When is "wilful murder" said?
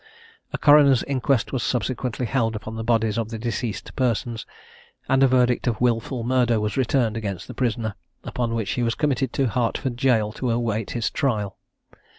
5.79-6.59